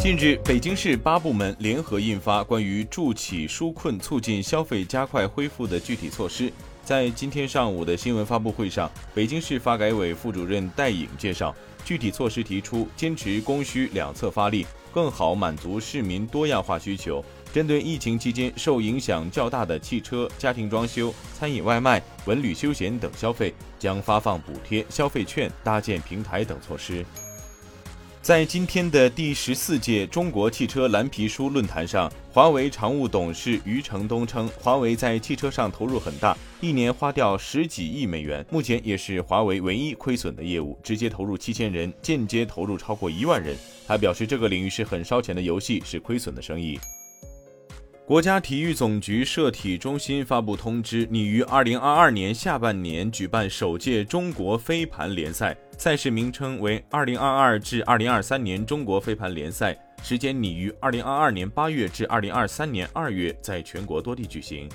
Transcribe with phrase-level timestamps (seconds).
[0.00, 6.52] 近日，北京市八部门联合印发关于助企纾困、促进消费加快恢复的具体措施。
[6.84, 11.52] 在今天上午的新闻发布会上，北京市发改委副主任戴颖介绍，
[11.84, 14.64] 具体措施提出坚持供需两侧发力，
[14.94, 17.22] 更好满足市民多样化需求。
[17.52, 27.04] 针对疫情期间受影响较大的汽车、家庭装修、餐饮外卖、文旅休闲等消费，将发放补贴、消费券、搭建平台等措施。
[28.28, 43.56] 在今天的第十四届中国汽车蓝皮书论坛上，华为常务董事余承东称，华为在汽车上投入很大，一年花掉十几亿美元，目前也是华为唯一亏损的业务，直接投入七千人，间接投入超过一万人。
[43.86, 46.78] 他表示，这个领域是很烧钱的游戏，是亏损的生意。
[48.04, 64.68] 国家体育总局社体中心发布通知，拟于二零二二年下半年举办首届中国飞盘联赛，赛事名称为二零二二至二零二三年中国飞盘联赛，时间拟于二零二二年八月至二零二三年二月在全国多地举行。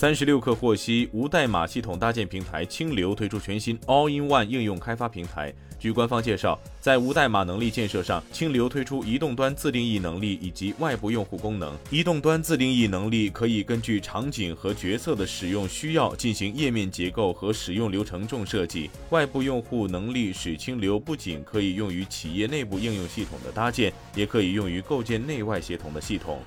[0.00, 5.52] 三十六氪获悉，无代码系统搭建平台清流推出全新 All-in-One 应用开发平台。
[5.78, 11.76] 据官方介绍，在无代码能力建设上，清流推出移动端自定义能力以及外部用户功能。
[11.90, 18.88] 移动端自定义能力可以根据场景和角色的使用需要进行页面结构和使用流程重设计。
[19.10, 26.40] 外部用户能力使清流不仅可以用于企业内部应用系统的搭建，也可以用于构建内外协同的系统。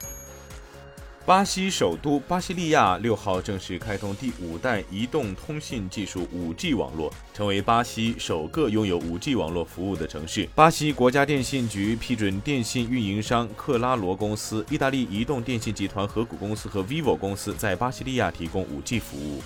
[1.25, 10.49] 巴西首都巴西利亚六号正式开通第五代移动通信技术 5G 网络，成为巴西首个拥有 5G 网络服务的城市。
[10.53, 19.41] 巴西国家电信局批准电信运营商克拉罗公司、意大利移动电信集团合股公司和 vivo 公司在巴西利亚提供 5G 服务。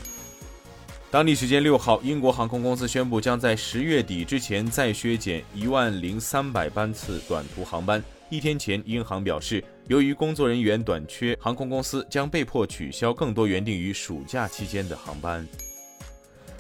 [1.12, 8.04] 当地时间六号，英国航空公司宣布将在十月底之前再削减一万零三百班次短途航班。
[8.30, 15.48] 一天前，英航表示，由于工作人员短缺，航空公司将被迫取消更多原定于暑假期间的航班。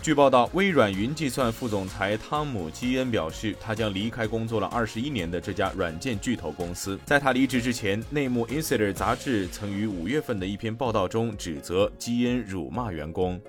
[0.01, 6.97] 据报道，微软云计算副总裁汤姆·基恩表示，他将离开工作了二十一年的这家软件巨头公司。
[7.03, 13.41] 在他离职之前，内幕 Insider 杂志曾于五月份的一篇报道中指责基恩辱骂员工。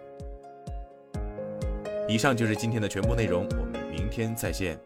[2.08, 4.76] 以上就是今天的全部内容，我们明天再见。